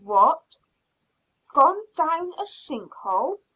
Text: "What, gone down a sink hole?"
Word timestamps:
"What, 0.03 0.57
gone 1.53 1.77
down 1.95 2.33
a 2.39 2.45
sink 2.47 2.91
hole?" 2.91 3.39